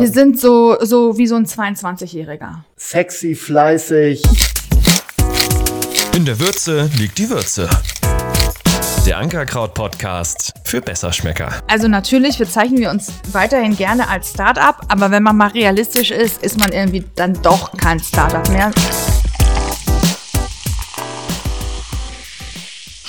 [0.00, 2.62] Wir sind so, so wie so ein 22-Jähriger.
[2.76, 4.22] Sexy, fleißig.
[6.14, 7.68] In der Würze liegt die Würze.
[9.04, 11.52] Der Ankerkraut-Podcast für Besserschmecker.
[11.66, 16.44] Also natürlich bezeichnen wir uns weiterhin gerne als Startup, aber wenn man mal realistisch ist,
[16.44, 18.70] ist man irgendwie dann doch kein Startup mehr.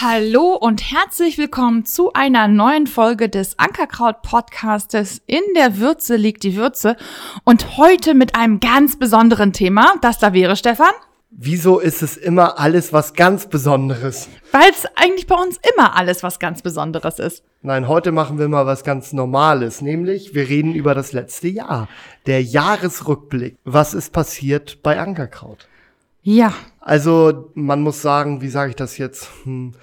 [0.01, 5.21] Hallo und herzlich willkommen zu einer neuen Folge des Ankerkraut Podcastes.
[5.27, 6.95] In der Würze liegt die Würze
[7.43, 9.95] und heute mit einem ganz besonderen Thema.
[9.99, 10.93] Das da wäre, Stefan?
[11.31, 14.29] Wieso ist es immer alles was ganz Besonderes?
[14.53, 17.43] Weil es eigentlich bei uns immer alles was ganz Besonderes ist.
[17.61, 21.89] Nein, heute machen wir mal was ganz Normales, nämlich wir reden über das letzte Jahr.
[22.25, 23.57] Der Jahresrückblick.
[23.65, 25.67] Was ist passiert bei Ankerkraut?
[26.21, 26.53] Ja.
[26.79, 29.29] Also man muss sagen, wie sage ich das jetzt?
[29.43, 29.73] Hm.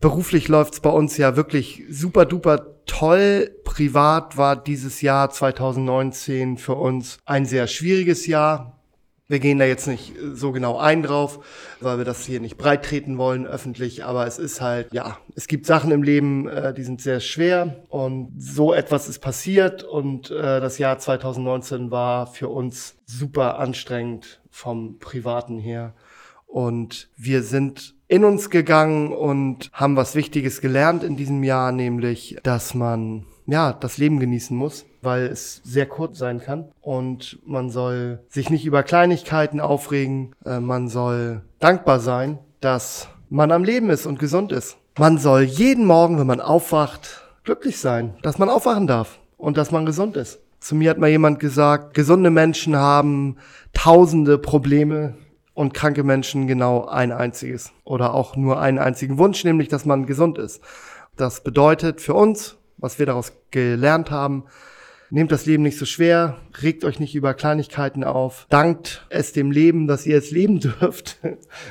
[0.00, 3.54] Beruflich läuft's bei uns ja wirklich super duper toll.
[3.64, 8.79] Privat war dieses Jahr 2019 für uns ein sehr schwieriges Jahr.
[9.30, 11.38] Wir gehen da jetzt nicht so genau ein drauf,
[11.78, 15.46] weil wir das hier nicht breit treten wollen öffentlich, aber es ist halt, ja, es
[15.46, 20.32] gibt Sachen im Leben, äh, die sind sehr schwer und so etwas ist passiert und
[20.32, 25.94] äh, das Jahr 2019 war für uns super anstrengend vom Privaten her
[26.48, 32.36] und wir sind in uns gegangen und haben was Wichtiges gelernt in diesem Jahr, nämlich,
[32.42, 36.68] dass man ja, das Leben genießen muss, weil es sehr kurz sein kann.
[36.80, 40.34] Und man soll sich nicht über Kleinigkeiten aufregen.
[40.44, 44.76] Äh, man soll dankbar sein, dass man am Leben ist und gesund ist.
[44.98, 49.70] Man soll jeden Morgen, wenn man aufwacht, glücklich sein, dass man aufwachen darf und dass
[49.70, 50.40] man gesund ist.
[50.60, 53.36] Zu mir hat mal jemand gesagt, gesunde Menschen haben
[53.72, 55.14] tausende Probleme
[55.54, 60.06] und kranke Menschen genau ein einziges oder auch nur einen einzigen Wunsch, nämlich dass man
[60.06, 60.60] gesund ist.
[61.16, 64.44] Das bedeutet für uns, was wir daraus gelernt haben.
[65.10, 69.50] Nehmt das Leben nicht so schwer, regt euch nicht über Kleinigkeiten auf, dankt es dem
[69.50, 71.18] Leben, dass ihr es leben dürft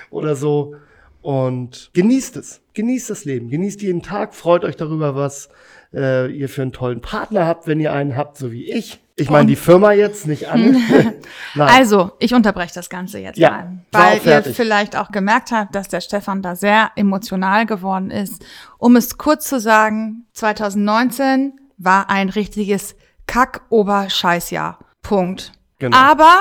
[0.10, 0.76] oder so
[1.22, 2.62] und genießt es.
[2.74, 5.50] Genießt das Leben, genießt jeden Tag, freut euch darüber, was
[5.94, 9.00] äh, ihr für einen tollen Partner habt, wenn ihr einen habt, so wie ich.
[9.20, 10.78] Ich meine die Firma jetzt nicht an.
[11.58, 15.88] also, ich unterbreche das Ganze jetzt ja, mal, weil ihr vielleicht auch gemerkt habt, dass
[15.88, 18.46] der Stefan da sehr emotional geworden ist.
[18.78, 22.96] Um es kurz zu sagen, 2019 war ein richtiges
[23.28, 24.80] Kack-Ober-Scheißjahr.
[25.02, 25.52] Punkt.
[25.80, 25.96] Genau.
[25.98, 26.40] Aber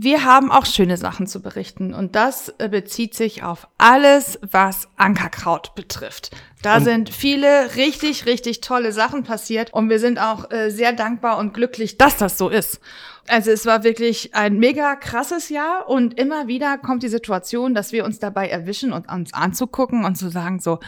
[0.00, 4.88] wir haben auch schöne Sachen zu berichten und das äh, bezieht sich auf alles, was
[4.96, 6.30] Ankerkraut betrifft.
[6.62, 10.92] Da und sind viele richtig, richtig tolle Sachen passiert und wir sind auch äh, sehr
[10.92, 12.80] dankbar und glücklich, dass das so ist.
[13.26, 17.90] Also es war wirklich ein mega krasses Jahr und immer wieder kommt die Situation, dass
[17.90, 20.78] wir uns dabei erwischen und uns anzugucken und zu sagen so,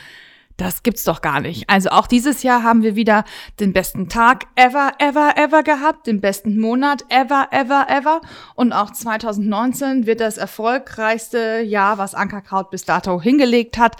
[0.61, 1.69] das gibt's doch gar nicht.
[1.69, 3.25] Also auch dieses Jahr haben wir wieder
[3.61, 8.21] den besten Tag ever, ever, ever gehabt, den besten Monat ever, ever, ever.
[8.55, 13.97] Und auch 2019 wird das erfolgreichste Jahr, was Ankerkraut bis dato hingelegt hat.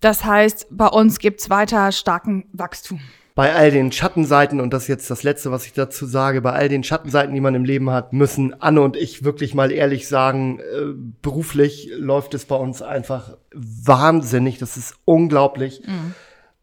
[0.00, 3.00] Das heißt, bei uns gibt's weiter starken Wachstum
[3.34, 6.52] bei all den Schattenseiten, und das ist jetzt das Letzte, was ich dazu sage, bei
[6.52, 10.06] all den Schattenseiten, die man im Leben hat, müssen Anne und ich wirklich mal ehrlich
[10.06, 14.58] sagen, äh, beruflich läuft es bei uns einfach wahnsinnig.
[14.58, 15.82] Das ist unglaublich.
[15.86, 16.14] Mhm.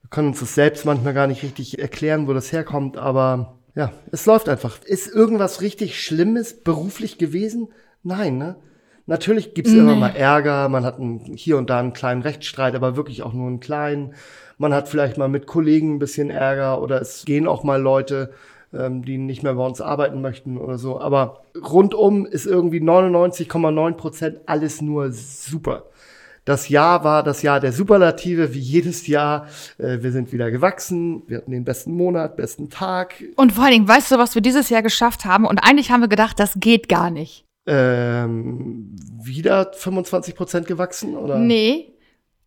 [0.01, 3.91] Wir können uns das selbst manchmal gar nicht richtig erklären, wo das herkommt, aber ja,
[4.11, 4.79] es läuft einfach.
[4.83, 7.69] Ist irgendwas richtig Schlimmes beruflich gewesen?
[8.03, 8.57] Nein, ne?
[9.05, 9.79] Natürlich gibt's nee.
[9.79, 13.33] immer mal Ärger, man hat einen, hier und da einen kleinen Rechtsstreit, aber wirklich auch
[13.33, 14.13] nur einen kleinen.
[14.59, 18.31] Man hat vielleicht mal mit Kollegen ein bisschen Ärger oder es gehen auch mal Leute,
[18.73, 20.99] ähm, die nicht mehr bei uns arbeiten möchten oder so.
[20.99, 25.85] Aber rundum ist irgendwie 99,9 Prozent alles nur super.
[26.43, 29.47] Das Jahr war das Jahr der Superlative, wie jedes Jahr.
[29.77, 33.23] Äh, wir sind wieder gewachsen, wir hatten den besten Monat, besten Tag.
[33.37, 35.45] Und vor allen Dingen, weißt du, was wir dieses Jahr geschafft haben?
[35.45, 37.45] Und eigentlich haben wir gedacht, das geht gar nicht.
[37.65, 41.37] Ähm, wieder 25 Prozent gewachsen, oder?
[41.37, 41.93] Nee,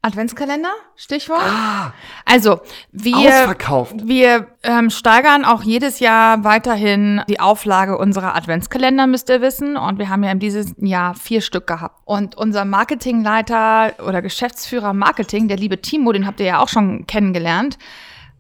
[0.05, 1.43] Adventskalender, Stichwort.
[1.45, 1.93] Ah,
[2.25, 3.55] also wir,
[4.03, 9.77] wir ähm, steigern auch jedes Jahr weiterhin die Auflage unserer Adventskalender, müsst ihr wissen.
[9.77, 12.01] Und wir haben ja in diesem Jahr vier Stück gehabt.
[12.05, 17.07] Und unser Marketingleiter oder Geschäftsführer Marketing, der liebe Timo, den habt ihr ja auch schon
[17.07, 17.79] kennengelernt,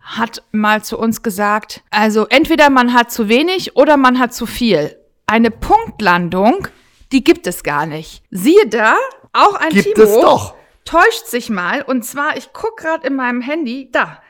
[0.00, 4.46] hat mal zu uns gesagt, also entweder man hat zu wenig oder man hat zu
[4.46, 4.96] viel.
[5.28, 6.66] Eine Punktlandung,
[7.12, 8.24] die gibt es gar nicht.
[8.32, 8.96] Siehe da,
[9.32, 10.08] auch ein gibt Timo.
[10.08, 11.82] Es doch täuscht sich mal.
[11.82, 14.20] Und zwar, ich guck gerade in meinem Handy, da.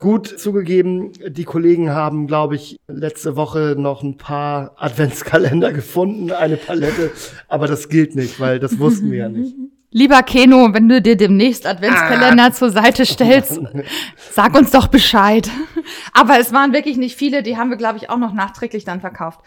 [0.03, 6.57] Gut zugegeben, die Kollegen haben, glaube ich, letzte Woche noch ein paar Adventskalender gefunden, eine
[6.57, 7.09] Palette,
[7.47, 9.55] aber das gilt nicht, weil das wussten wir ja nicht.
[9.91, 12.51] Lieber Keno, wenn du dir demnächst Adventskalender ah.
[12.51, 13.61] zur Seite stellst,
[14.31, 15.50] sag uns doch Bescheid.
[16.11, 19.00] Aber es waren wirklich nicht viele, die haben wir, glaube ich, auch noch nachträglich dann
[19.00, 19.39] verkauft.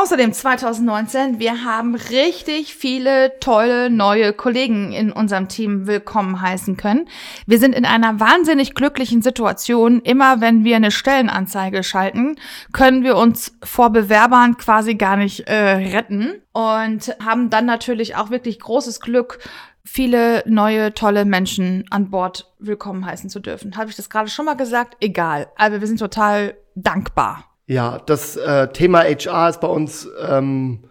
[0.00, 7.08] Außerdem 2019, wir haben richtig viele tolle neue Kollegen in unserem Team willkommen heißen können.
[7.46, 10.00] Wir sind in einer wahnsinnig glücklichen Situation.
[10.02, 12.36] Immer wenn wir eine Stellenanzeige schalten,
[12.72, 18.30] können wir uns vor Bewerbern quasi gar nicht äh, retten und haben dann natürlich auch
[18.30, 19.40] wirklich großes Glück,
[19.82, 23.76] viele neue, tolle Menschen an Bord willkommen heißen zu dürfen.
[23.76, 24.96] Habe ich das gerade schon mal gesagt?
[25.00, 25.48] Egal.
[25.56, 27.47] Aber wir sind total dankbar.
[27.68, 30.84] Ja, das äh, Thema HR ist bei uns ähm,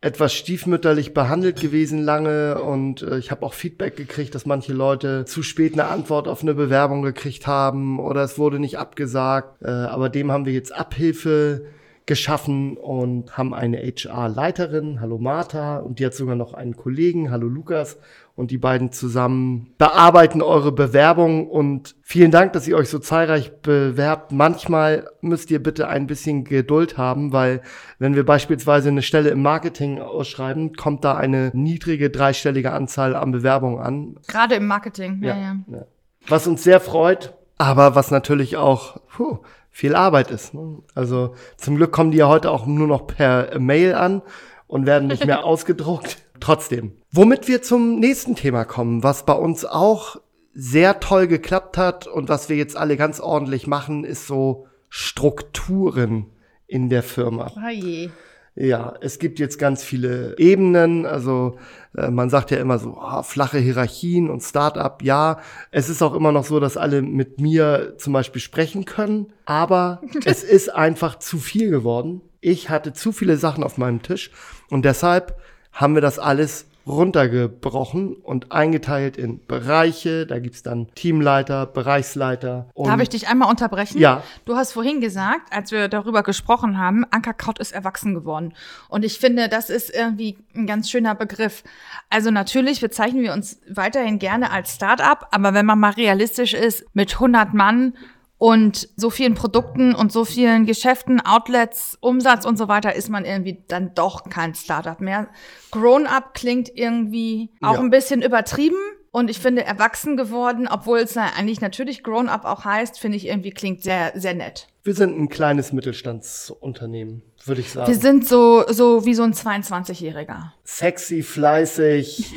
[0.00, 5.26] etwas stiefmütterlich behandelt gewesen lange und äh, ich habe auch Feedback gekriegt, dass manche Leute
[5.26, 9.60] zu spät eine Antwort auf eine Bewerbung gekriegt haben oder es wurde nicht abgesagt.
[9.60, 11.66] Äh, aber dem haben wir jetzt Abhilfe
[12.06, 17.46] geschaffen und haben eine HR-Leiterin, hallo Martha, und die hat sogar noch einen Kollegen, hallo
[17.46, 17.98] Lukas,
[18.34, 23.52] und die beiden zusammen bearbeiten eure Bewerbung und vielen Dank, dass ihr euch so zahlreich
[23.60, 24.32] bewerbt.
[24.32, 27.60] Manchmal müsst ihr bitte ein bisschen Geduld haben, weil
[27.98, 33.32] wenn wir beispielsweise eine Stelle im Marketing ausschreiben, kommt da eine niedrige dreistellige Anzahl an
[33.32, 34.16] Bewerbungen an.
[34.26, 35.56] Gerade im Marketing, ja, ja.
[35.70, 35.84] ja.
[36.26, 39.38] Was uns sehr freut, aber was natürlich auch puh,
[39.72, 40.54] viel Arbeit ist.
[40.54, 40.78] Ne?
[40.94, 44.22] Also zum Glück kommen die ja heute auch nur noch per Mail an
[44.68, 46.18] und werden nicht mehr ausgedruckt.
[46.38, 46.92] Trotzdem.
[47.10, 50.16] Womit wir zum nächsten Thema kommen, was bei uns auch
[50.54, 56.26] sehr toll geklappt hat und was wir jetzt alle ganz ordentlich machen, ist so Strukturen
[56.66, 57.50] in der Firma.
[57.56, 58.10] Oh je.
[58.54, 61.06] Ja, es gibt jetzt ganz viele Ebenen.
[61.06, 61.58] Also
[61.96, 65.02] äh, man sagt ja immer so oh, flache Hierarchien und Startup.
[65.02, 65.38] Ja,
[65.70, 69.32] es ist auch immer noch so, dass alle mit mir zum Beispiel sprechen können.
[69.46, 72.20] Aber es ist einfach zu viel geworden.
[72.40, 74.30] Ich hatte zu viele Sachen auf meinem Tisch
[74.68, 75.38] und deshalb
[75.72, 80.26] haben wir das alles runtergebrochen und eingeteilt in Bereiche.
[80.26, 82.68] Da gibt's dann Teamleiter, Bereichsleiter.
[82.76, 83.98] Darf ich dich einmal unterbrechen?
[83.98, 84.22] Ja.
[84.44, 88.54] Du hast vorhin gesagt, als wir darüber gesprochen haben, Ankerkraut ist erwachsen geworden.
[88.88, 91.62] Und ich finde, das ist irgendwie ein ganz schöner Begriff.
[92.10, 96.84] Also natürlich bezeichnen wir uns weiterhin gerne als Start-up, aber wenn man mal realistisch ist,
[96.94, 97.94] mit 100 Mann
[98.42, 103.24] und so vielen Produkten und so vielen Geschäften, Outlets, Umsatz und so weiter ist man
[103.24, 105.28] irgendwie dann doch kein Startup mehr.
[105.70, 107.78] Grown up klingt irgendwie auch ja.
[107.78, 108.80] ein bisschen übertrieben.
[109.12, 113.28] Und ich finde, erwachsen geworden, obwohl es eigentlich natürlich Grown Up auch heißt, finde ich
[113.28, 114.66] irgendwie klingt sehr, sehr nett.
[114.82, 117.86] Wir sind ein kleines Mittelstandsunternehmen, würde ich sagen.
[117.86, 120.52] Wir sind so, so wie so ein 22-Jähriger.
[120.64, 122.34] Sexy, fleißig.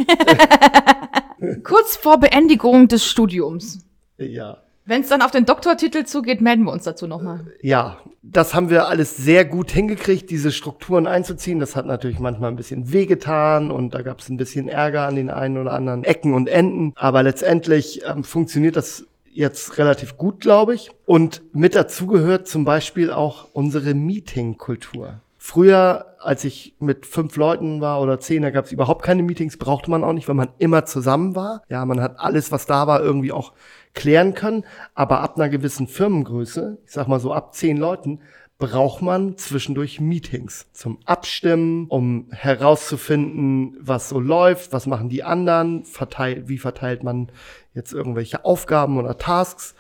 [1.64, 3.80] Kurz vor Beendigung des Studiums.
[4.18, 4.65] Ja.
[4.88, 7.46] Wenn es dann auf den Doktortitel zugeht, melden wir uns dazu nochmal.
[7.62, 11.60] Ja, das haben wir alles sehr gut hingekriegt, diese Strukturen einzuziehen.
[11.60, 15.16] Das hat natürlich manchmal ein bisschen wehgetan und da gab es ein bisschen Ärger an
[15.16, 16.94] den einen oder anderen Ecken und Enden.
[16.96, 20.92] Aber letztendlich ähm, funktioniert das jetzt relativ gut, glaube ich.
[21.06, 25.20] Und mit dazu gehört zum Beispiel auch unsere Meeting-Kultur.
[25.48, 29.58] Früher, als ich mit fünf Leuten war oder zehn, da gab es überhaupt keine Meetings,
[29.58, 31.62] brauchte man auch nicht, weil man immer zusammen war.
[31.70, 33.54] Ja, man hat alles, was da war, irgendwie auch
[33.94, 34.66] klären können.
[34.96, 38.22] Aber ab einer gewissen Firmengröße, ich sag mal so ab zehn Leuten,
[38.58, 45.86] braucht man zwischendurch Meetings zum Abstimmen, um herauszufinden, was so läuft, was machen die anderen,
[45.86, 47.32] verteilt, wie verteilt man
[47.76, 49.76] jetzt irgendwelche Aufgaben oder Tasks.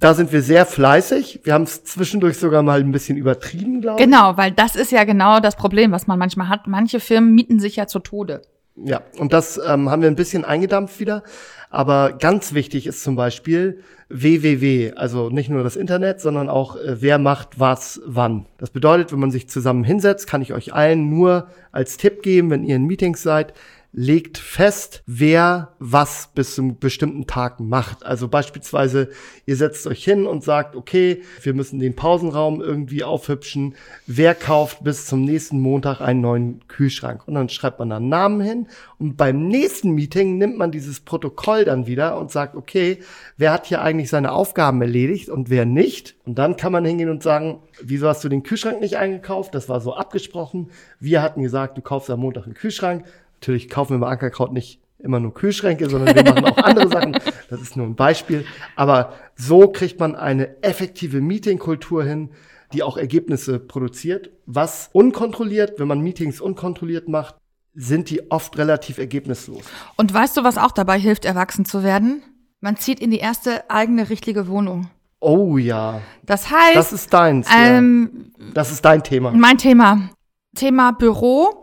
[0.00, 1.40] Da sind wir sehr fleißig.
[1.42, 4.06] Wir haben es zwischendurch sogar mal ein bisschen übertrieben, glaube ich.
[4.06, 6.66] Genau, weil das ist ja genau das Problem, was man manchmal hat.
[6.66, 8.42] Manche Firmen mieten sich ja zu Tode.
[8.76, 11.24] Ja, und das ähm, haben wir ein bisschen eingedampft wieder.
[11.70, 17.02] Aber ganz wichtig ist zum Beispiel www, also nicht nur das Internet, sondern auch äh,
[17.02, 18.46] wer macht was wann.
[18.56, 22.50] Das bedeutet, wenn man sich zusammen hinsetzt, kann ich euch allen nur als Tipp geben,
[22.50, 23.52] wenn ihr in Meetings seid,
[23.98, 28.06] legt fest, wer was bis zum bestimmten Tag macht.
[28.06, 29.08] Also beispielsweise,
[29.44, 33.74] ihr setzt euch hin und sagt, okay, wir müssen den Pausenraum irgendwie aufhübschen.
[34.06, 37.26] Wer kauft bis zum nächsten Montag einen neuen Kühlschrank?
[37.26, 38.68] Und dann schreibt man einen Namen hin
[39.00, 43.00] und beim nächsten Meeting nimmt man dieses Protokoll dann wieder und sagt, okay,
[43.36, 46.14] wer hat hier eigentlich seine Aufgaben erledigt und wer nicht?
[46.24, 49.56] Und dann kann man hingehen und sagen, wieso hast du den Kühlschrank nicht eingekauft?
[49.56, 50.70] Das war so abgesprochen.
[51.00, 53.04] Wir hatten gesagt, du kaufst am Montag einen Kühlschrank.
[53.40, 57.12] Natürlich kaufen wir bei Ankerkraut nicht immer nur Kühlschränke, sondern wir machen auch andere Sachen.
[57.50, 58.44] Das ist nur ein Beispiel.
[58.76, 62.30] Aber so kriegt man eine effektive Meetingkultur hin,
[62.72, 64.30] die auch Ergebnisse produziert.
[64.46, 67.36] Was unkontrolliert, wenn man Meetings unkontrolliert macht,
[67.74, 69.62] sind die oft relativ ergebnislos.
[69.96, 72.22] Und weißt du, was auch dabei hilft, erwachsen zu werden?
[72.60, 74.90] Man zieht in die erste eigene richtige Wohnung.
[75.20, 76.00] Oh ja.
[76.24, 76.76] Das heißt.
[76.76, 77.48] Das ist deins.
[77.56, 78.46] Ähm, ja.
[78.54, 79.30] Das ist dein Thema.
[79.30, 80.10] Mein Thema.
[80.56, 81.57] Thema Büro.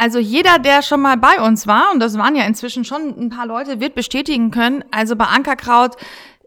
[0.00, 3.28] Also jeder, der schon mal bei uns war, und das waren ja inzwischen schon ein
[3.28, 4.82] paar Leute, wird bestätigen können.
[4.90, 5.96] Also bei Ankerkraut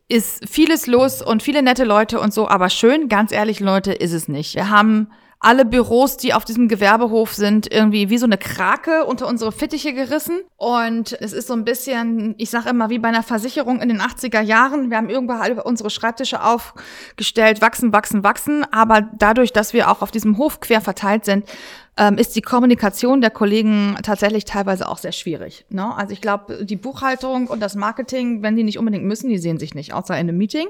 [0.07, 4.11] ist vieles los und viele nette Leute und so, aber schön, ganz ehrlich, Leute, ist
[4.11, 4.55] es nicht.
[4.55, 9.27] Wir haben alle Büros, die auf diesem Gewerbehof sind, irgendwie wie so eine Krake unter
[9.27, 10.39] unsere Fittiche gerissen.
[10.55, 14.01] Und es ist so ein bisschen, ich sage immer, wie bei einer Versicherung in den
[14.01, 14.89] 80er Jahren.
[14.89, 18.65] Wir haben irgendwann unsere Schreibtische aufgestellt, wachsen, wachsen, wachsen.
[18.71, 21.45] Aber dadurch, dass wir auch auf diesem Hof quer verteilt sind,
[21.97, 25.65] ähm, ist die Kommunikation der Kollegen tatsächlich teilweise auch sehr schwierig.
[25.69, 25.95] Ne?
[25.95, 29.59] Also ich glaube, die Buchhaltung und das Marketing, wenn die nicht unbedingt müssen, die sehen
[29.59, 30.67] sich nicht, außer in einem Meeting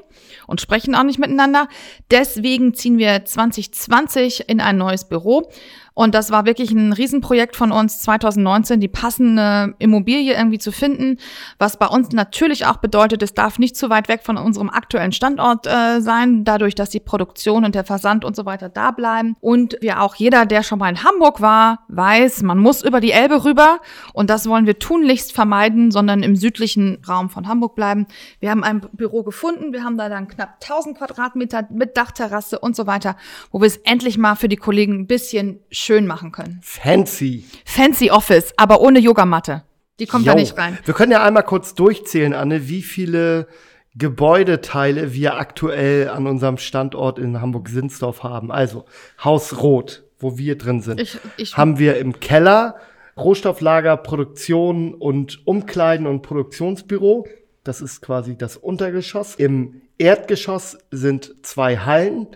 [0.48, 1.68] und sprechen auch nicht miteinander.
[2.12, 5.50] Deswegen ziehen wir 2020 in ein neues Büro.
[5.94, 11.18] Und das war wirklich ein Riesenprojekt von uns 2019, die passende Immobilie irgendwie zu finden,
[11.60, 15.12] was bei uns natürlich auch bedeutet, es darf nicht zu weit weg von unserem aktuellen
[15.12, 19.36] Standort äh, sein, dadurch, dass die Produktion und der Versand und so weiter da bleiben.
[19.40, 23.12] Und wir auch jeder, der schon mal in Hamburg war, weiß, man muss über die
[23.12, 23.80] Elbe rüber
[24.14, 28.08] und das wollen wir tunlichst vermeiden, sondern im südlichen Raum von Hamburg bleiben.
[28.40, 32.76] Wir haben ein Büro gefunden, wir haben da dann knapp 1000 Quadratmeter mit Dachterrasse und
[32.76, 33.16] so weiter,
[33.52, 36.60] wo wir es endlich mal für die Kollegen ein bisschen schön machen können.
[36.64, 37.46] Fancy.
[37.66, 39.64] Fancy Office, aber ohne Yogamatte.
[40.00, 40.32] Die kommt jo.
[40.32, 40.78] da nicht rein.
[40.86, 43.48] Wir können ja einmal kurz durchzählen, Anne, wie viele
[43.96, 48.52] Gebäudeteile wir aktuell an unserem Standort in Hamburg-Sinsdorf haben.
[48.52, 48.86] Also
[49.24, 52.76] Haus Rot, wo wir drin sind, ich, ich, haben wir im Keller
[53.18, 57.28] Rohstofflager, Produktion und Umkleiden und Produktionsbüro.
[57.64, 59.36] Das ist quasi das Untergeschoss.
[59.36, 62.28] Im Erdgeschoss sind zwei Hallen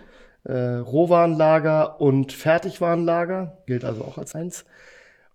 [0.48, 4.64] äh, Rohwarenlager und Fertigwarenlager, gilt also auch als eins.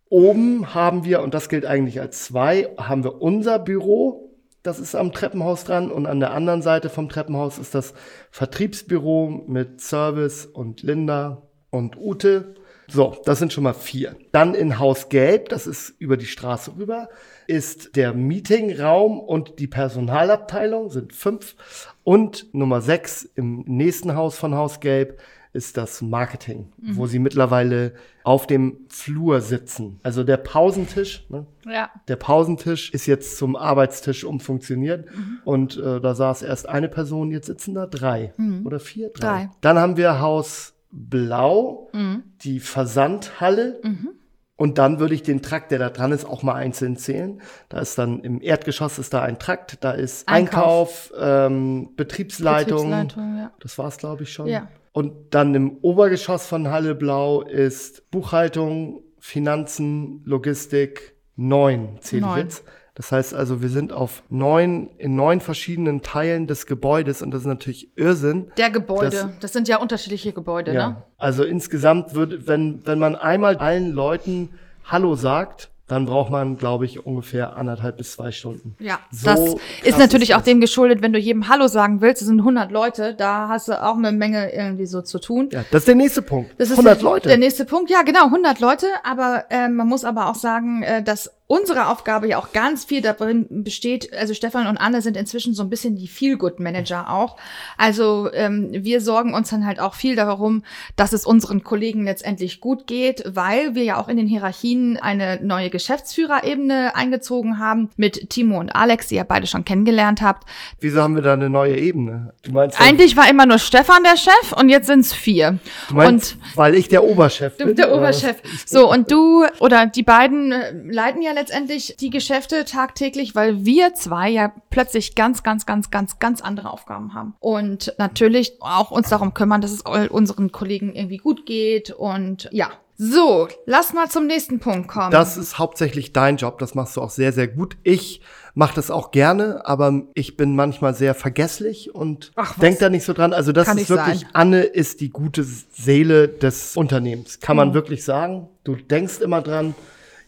[0.10, 4.32] Oben haben wir, und das gilt eigentlich als zwei, haben wir unser Büro,
[4.63, 7.93] das ist am Treppenhaus dran und an der anderen Seite vom Treppenhaus ist das
[8.32, 12.55] Vertriebsbüro mit Service und Linda und Ute.
[12.94, 14.16] So, das sind schon mal vier.
[14.32, 17.10] Dann in Haus Gelb, das ist über die Straße rüber,
[17.48, 21.56] ist der Meetingraum und die Personalabteilung, sind fünf.
[22.04, 25.20] Und Nummer sechs im nächsten Haus von Haus Gelb
[25.54, 26.98] ist das Marketing, mhm.
[26.98, 30.00] wo sie mittlerweile auf dem Flur sitzen.
[30.04, 31.48] Also der Pausentisch, ne?
[31.66, 31.90] ja.
[32.08, 35.40] der Pausentisch ist jetzt zum Arbeitstisch umfunktioniert mhm.
[35.46, 38.66] und äh, da saß erst eine Person, jetzt sitzen da drei mhm.
[38.66, 39.46] oder vier, drei.
[39.46, 39.50] drei.
[39.62, 42.24] Dann haben wir Haus Blau, mhm.
[42.42, 43.82] die Versandhalle.
[43.84, 44.10] Mhm.
[44.56, 47.42] Und dann würde ich den Trakt, der da dran ist, auch mal einzeln zählen.
[47.70, 52.90] Da ist dann im Erdgeschoss ist da ein Trakt, da ist Einkauf, Einkauf ähm, Betriebsleitung.
[52.90, 53.52] Betriebsleitung ja.
[53.60, 54.48] Das war's, glaube ich, schon.
[54.48, 54.68] Ja.
[54.92, 62.64] Und dann im Obergeschoss von Halle Blau ist Buchhaltung, Finanzen, Logistik, neun zähle ich jetzt.
[62.96, 67.42] Das heißt also, wir sind auf neun, in neun verschiedenen Teilen des Gebäudes und das
[67.42, 68.52] ist natürlich Irrsinn.
[68.58, 70.90] Der Gebäude, das, das sind ja unterschiedliche Gebäude, ja.
[70.90, 71.04] ne?
[71.18, 74.50] Also insgesamt würde, wenn, wenn man einmal allen Leuten
[74.86, 78.76] Hallo sagt, dann braucht man, glaube ich, ungefähr anderthalb bis zwei Stunden.
[78.80, 82.22] Ja, so das ist natürlich ist auch dem geschuldet, wenn du jedem Hallo sagen willst,
[82.22, 85.50] es sind 100 Leute, da hast du auch eine Menge irgendwie so zu tun.
[85.52, 86.52] Ja, das ist der nächste Punkt.
[86.58, 87.28] Das ist 100 Leute.
[87.28, 91.04] Der nächste Punkt, ja genau, 100 Leute, aber äh, man muss aber auch sagen, äh,
[91.04, 95.54] dass unsere Aufgabe ja auch ganz viel darin besteht, also Stefan und Anne sind inzwischen
[95.54, 97.38] so ein bisschen die Feel-Good-Manager auch.
[97.78, 100.64] Also ähm, wir sorgen uns dann halt auch viel darum,
[100.96, 105.40] dass es unseren Kollegen letztendlich gut geht, weil wir ja auch in den Hierarchien eine
[105.44, 110.48] neue Geschäftsführerebene eingezogen haben mit Timo und Alex, die ihr beide schon kennengelernt habt.
[110.80, 112.34] Wieso haben wir da eine neue Ebene?
[112.44, 115.60] Du meinst Eigentlich war immer nur Stefan der Chef und jetzt sind es vier.
[115.90, 117.76] Du meinst, und weil ich der Oberchef bin?
[117.76, 118.38] Der Oberchef.
[118.66, 123.94] So, und du oder die beiden äh, leiten ja letztendlich die Geschäfte tagtäglich, weil wir
[123.94, 127.36] zwei ja plötzlich ganz, ganz, ganz, ganz, ganz andere Aufgaben haben.
[127.40, 131.92] Und natürlich auch uns darum kümmern, dass es unseren Kollegen irgendwie gut geht.
[131.92, 135.12] Und ja, So, lass mal zum nächsten Punkt kommen.
[135.12, 137.75] Das ist hauptsächlich dein Job, das machst du auch sehr, sehr gut.
[137.82, 138.22] Ich
[138.54, 143.13] mache das auch gerne, aber ich bin manchmal sehr vergesslich und denk da nicht so
[143.13, 143.34] dran.
[143.34, 144.30] Also das Kann ist wirklich, sein.
[144.34, 147.40] Anne ist die gute Seele des Unternehmens.
[147.40, 148.48] Kann man wirklich sagen.
[148.63, 149.74] Du denkst immer dran.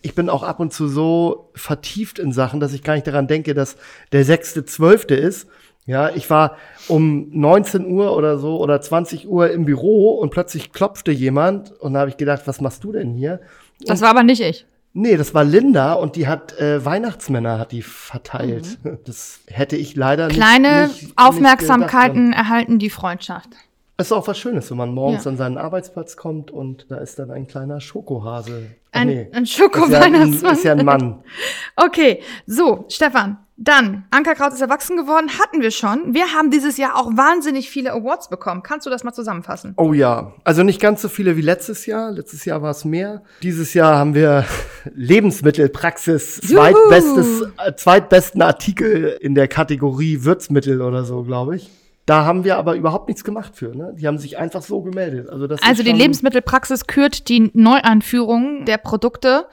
[0.06, 3.28] Ich bin auch ab und zu so vertieft in Sachen, dass ich gar nicht daran
[3.28, 3.76] denke, dass
[4.12, 5.48] der sechste Zwölfte ist.
[5.88, 6.58] Ja, ich war
[6.88, 11.94] um 19 Uhr oder so oder 20 Uhr im Büro und plötzlich klopfte jemand und
[11.94, 13.40] da habe ich gedacht, was machst du denn hier?
[13.86, 14.66] das war aber nicht ich.
[14.94, 18.78] Nee, das war Linda und die hat äh, Weihnachtsmänner hat die verteilt.
[19.06, 20.42] Das hätte ich leider nicht- Mhm.
[20.42, 23.50] Kleine nicht, nicht Aufmerksamkeiten erhalten die Freundschaft.
[23.98, 25.32] Das ist auch was Schönes, wenn man morgens Ja.
[25.32, 28.72] an seinen Arbeitsplatz kommt und da ist dann ein kleiner Schokohase.
[28.92, 30.54] Ach Ein, nee, ein ist ja ein, Schoko-Weihnachtsmann.
[30.54, 31.24] ist ja ein Mann.
[31.78, 36.14] Okay, so, Stefan, dann, Ankerkraut ist erwachsen geworden, hatten wir schon.
[36.14, 38.64] Wir haben dieses Jahr auch wahnsinnig viele Awards bekommen.
[38.64, 39.74] Kannst du das mal zusammenfassen?
[39.78, 42.12] Oh ja, also nicht ganz so viele wie letztes Jahr.
[42.12, 43.24] Letztes Jahr war es mehr.
[43.44, 44.46] Dieses Jahr haben wir
[44.94, 46.56] Lebensmittelpraxis, Juhu.
[46.62, 51.70] zweitbestes, äh, zweitbesten Artikel in der Kategorie Würzmittel oder so, glaube ich.
[52.06, 53.76] Da haben wir aber überhaupt nichts gemacht für.
[53.76, 53.96] Ne?
[53.98, 55.30] Die haben sich einfach so gemeldet.
[55.30, 59.48] Also, das Also die Lebensmittelpraxis kürt die Neueinführung der Produkte.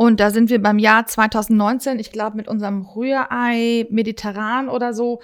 [0.00, 5.20] Und da sind wir beim Jahr 2019, ich glaube mit unserem Rührei mediterran oder so.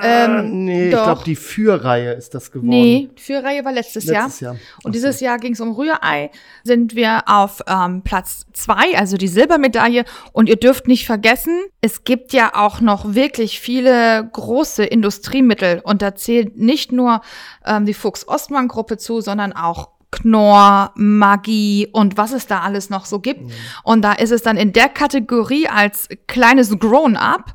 [0.00, 1.02] Ah, nee, ich doch.
[1.02, 2.68] glaube, die Fürreihe ist das geworden.
[2.68, 4.52] Nee, Führreihe war letztes, Letztes Jahr.
[4.52, 4.62] Jahr.
[4.84, 6.30] Und dieses Jahr ging es um Rührei.
[6.62, 10.04] Sind wir auf ähm, Platz zwei, also die Silbermedaille.
[10.30, 15.80] Und ihr dürft nicht vergessen, es gibt ja auch noch wirklich viele große Industriemittel.
[15.82, 17.20] Und da zählt nicht nur
[17.66, 23.20] ähm, die Fuchs-Ostmann-Gruppe zu, sondern auch Knorr, Maggi und was es da alles noch so
[23.20, 23.50] gibt.
[23.84, 27.54] Und da ist es dann in der Kategorie als kleines Grown-up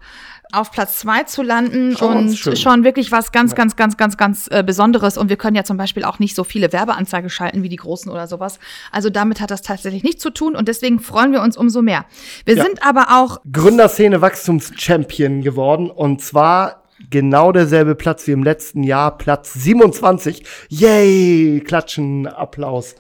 [0.51, 2.55] auf Platz zwei zu landen Schon und schön.
[2.55, 5.17] schon wirklich was ganz, ganz, ganz, ganz, ganz äh, Besonderes.
[5.17, 8.09] Und wir können ja zum Beispiel auch nicht so viele Werbeanzeigen schalten wie die Großen
[8.09, 8.59] oder sowas.
[8.91, 12.05] Also damit hat das tatsächlich nichts zu tun und deswegen freuen wir uns umso mehr.
[12.45, 12.63] Wir Ja.
[12.63, 19.17] sind aber auch Gründerszene Wachstumschampion geworden und zwar genau derselbe Platz wie im letzten Jahr,
[19.17, 20.43] Platz 27.
[20.69, 21.62] Yay!
[21.65, 22.95] Klatschen, Applaus.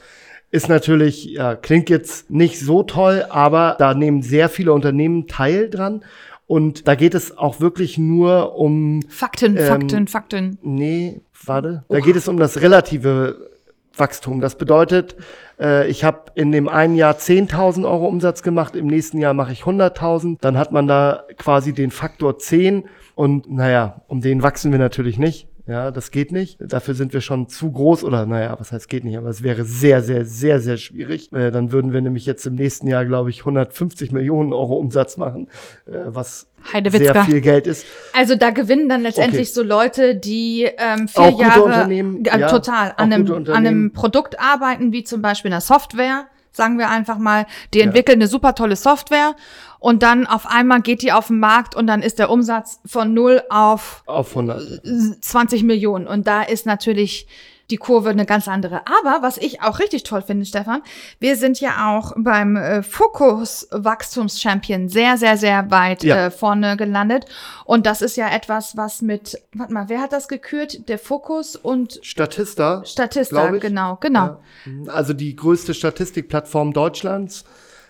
[0.51, 5.69] Ist natürlich, ja, klingt jetzt nicht so toll, aber da nehmen sehr viele Unternehmen teil
[5.69, 6.03] dran.
[6.47, 10.57] Und da geht es auch wirklich nur um Fakten, Ähm, Fakten, Fakten.
[10.61, 11.83] Nee, warte.
[11.89, 13.49] Da geht es um das relative
[13.97, 14.41] Wachstum.
[14.41, 15.15] Das bedeutet,
[15.59, 19.51] äh, ich habe in dem einen Jahr 10.000 Euro Umsatz gemacht, im nächsten Jahr mache
[19.51, 20.37] ich 100.000.
[20.41, 25.17] Dann hat man da quasi den Faktor 10 und naja, um den wachsen wir natürlich
[25.17, 25.47] nicht.
[25.67, 26.57] Ja, das geht nicht.
[26.59, 29.65] Dafür sind wir schon zu groß oder naja, was heißt geht nicht, aber es wäre
[29.65, 31.31] sehr, sehr, sehr, sehr schwierig.
[31.33, 35.17] Äh, dann würden wir nämlich jetzt im nächsten Jahr, glaube ich, 150 Millionen Euro Umsatz
[35.17, 35.47] machen,
[35.87, 36.47] äh, was
[36.91, 37.85] sehr viel Geld ist.
[38.13, 39.53] Also da gewinnen dann letztendlich Okay.
[39.53, 44.39] so Leute, die ähm, vier Jahre äh, ja, total auch an einem, an einem Produkt
[44.39, 47.45] arbeiten, wie zum Beispiel einer Software, sagen wir einfach mal.
[47.73, 49.35] Die entwickeln eine super tolle Software
[49.79, 53.13] und dann auf einmal geht die auf den Markt und dann ist der Umsatz von
[53.13, 54.81] null auf Auf 100.
[55.21, 56.07] 20 Millionen.
[56.07, 57.27] Und da ist natürlich
[57.69, 58.81] die Kurve eine ganz andere.
[58.85, 60.81] Aber was ich auch richtig toll finde, Stefan,
[61.19, 66.27] wir sind ja auch beim äh, Fokus Wachstumschampion sehr, sehr, sehr weit Ja.
[66.27, 67.25] äh, vorne gelandet.
[67.65, 70.87] Und das ist ja etwas, was mit, warte mal, wer hat das gekürt?
[70.89, 72.83] Der Fokus und Statista.
[72.85, 74.39] Statista, genau, genau.
[74.65, 74.93] Ja.
[74.93, 77.45] Also die größte Statistikplattform Deutschlands.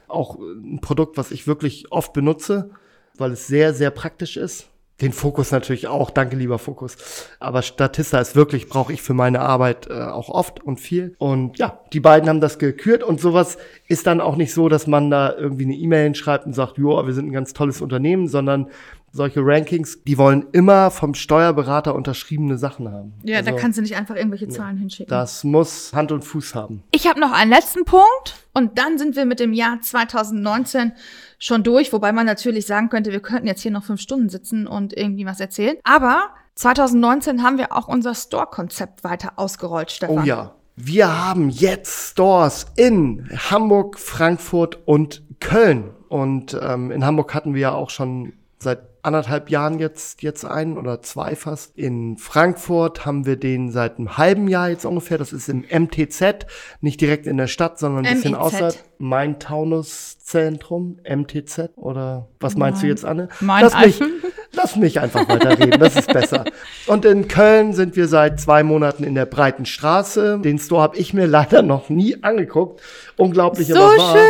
[0.08, 2.70] Auch ein Produkt, was ich wirklich oft benutze,
[3.18, 4.68] weil es sehr, sehr praktisch ist.
[5.02, 6.96] Den Fokus natürlich auch, danke lieber Fokus.
[7.40, 11.16] Aber Statista ist wirklich, brauche ich für meine Arbeit äh, auch oft und viel.
[11.18, 14.88] Und ja, die beiden haben das gekürt und sowas ist dann auch nicht so, dass
[14.88, 18.30] man da irgendwie eine E-Mail schreibt und sagt, jo, wir sind ein ganz tolles Unternehmen,
[18.30, 18.70] sondern
[19.16, 23.14] solche Rankings, die wollen immer vom Steuerberater unterschriebene Sachen haben.
[23.24, 25.10] Ja, da Also, kannst du nicht einfach irgendwelche Zahlen hinschicken.
[25.10, 26.84] Das muss Hand und Fuß haben.
[26.92, 30.92] Ich habe noch einen letzten Punkt und dann sind wir mit dem Jahr 2019
[31.40, 34.68] schon durch, wobei man natürlich sagen könnte, wir könnten jetzt hier noch fünf Stunden sitzen
[34.68, 35.78] und irgendwie was erzählen.
[35.84, 40.20] Aber 2019 haben wir auch unser Store-Konzept weiter ausgerollt, Stefan.
[40.20, 40.56] Oh ja.
[40.76, 45.92] Wir haben jetzt Stores in Hamburg, Frankfurt und Köln.
[46.10, 50.78] Und ähm, in Hamburg hatten wir ja auch schon seit anderthalb Jahren jetzt, jetzt einen
[50.78, 51.78] oder zwei fast.
[51.78, 55.18] In Frankfurt haben wir den seit einem halben Jahr jetzt ungefähr.
[55.18, 56.46] Das ist im MTZ,
[56.82, 58.76] nicht direkt in der Stadt, sondern ein bisschen außerhalb.
[58.98, 63.30] Main-Taunus-Zentrum, MTZ oder was meinst du Mein- jetzt, Anne?
[63.42, 64.00] Mein lass, mich,
[64.54, 66.46] lass mich einfach weiterreden, das ist besser.
[66.88, 70.40] Und in Köln sind wir seit zwei Monaten in der Breiten Straße.
[70.44, 72.82] Den Store habe ich mir leider noch nie angeguckt.
[73.18, 74.16] Unglaublich, So aber wahr.
[74.18, 74.26] schön.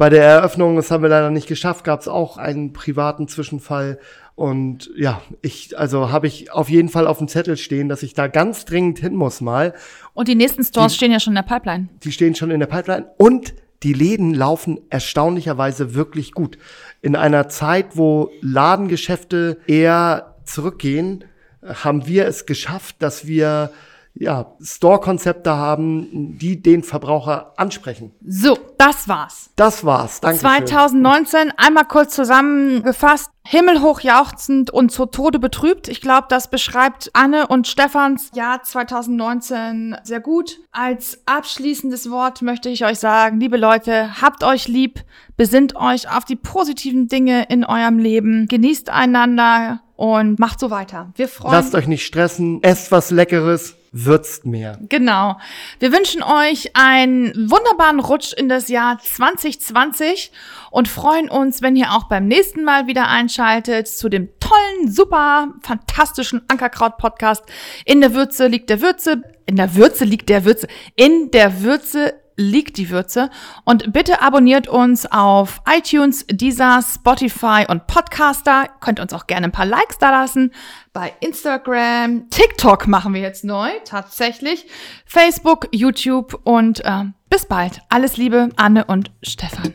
[0.00, 3.98] Bei der Eröffnung, das haben wir leider nicht geschafft, gab es auch einen privaten Zwischenfall.
[4.34, 8.14] Und ja, ich, also habe ich auf jeden Fall auf dem Zettel stehen, dass ich
[8.14, 9.74] da ganz dringend hin muss mal.
[10.14, 11.90] Und die nächsten Stores die, stehen ja schon in der Pipeline.
[12.02, 13.10] Die stehen schon in der Pipeline.
[13.18, 16.56] Und die Läden laufen erstaunlicherweise wirklich gut.
[17.02, 21.24] In einer Zeit, wo Ladengeschäfte eher zurückgehen,
[21.62, 23.70] haben wir es geschafft, dass wir
[24.14, 28.12] ja, Store-Konzepte haben, die den Verbraucher ansprechen.
[28.26, 29.50] So, das war's.
[29.56, 30.20] Das war's.
[30.20, 30.40] Danke.
[30.40, 33.30] 2019, einmal kurz zusammengefasst.
[33.42, 35.88] Himmelhoch jauchzend und zu Tode betrübt.
[35.88, 40.60] Ich glaube, das beschreibt Anne und Stefans Jahr 2019 sehr gut.
[40.70, 45.00] Als abschließendes Wort möchte ich euch sagen, liebe Leute, habt euch lieb,
[45.36, 51.12] besinnt euch auf die positiven Dinge in eurem Leben, genießt einander und macht so weiter.
[51.16, 54.78] Wir freuen Lasst euch nicht stressen, esst was Leckeres, würzt mehr.
[54.88, 55.36] Genau.
[55.80, 60.30] Wir wünschen euch einen wunderbaren Rutsch in das Jahr 2020
[60.70, 65.54] und freuen uns, wenn ihr auch beim nächsten Mal wieder einschaltet zu dem tollen, super,
[65.62, 67.44] fantastischen Ankerkraut-Podcast.
[67.84, 72.14] In der Würze liegt der Würze, in der Würze liegt der Würze, in der Würze
[72.40, 73.30] liegt die Würze.
[73.64, 78.66] Und bitte abonniert uns auf iTunes, Deezer, Spotify und Podcaster.
[78.80, 80.52] Könnt uns auch gerne ein paar Likes da lassen.
[80.92, 84.66] Bei Instagram, TikTok machen wir jetzt neu, tatsächlich.
[85.04, 87.80] Facebook, YouTube und äh, bis bald.
[87.90, 89.74] Alles Liebe, Anne und Stefan.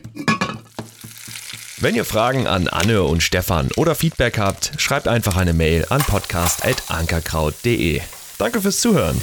[1.78, 6.00] Wenn ihr Fragen an Anne und Stefan oder Feedback habt, schreibt einfach eine Mail an
[6.02, 8.00] podcast.ankerkraut.de.
[8.38, 9.20] Danke fürs Zuhören.